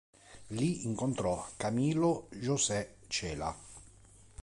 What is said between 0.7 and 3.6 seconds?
incontrò Camilo José Cela.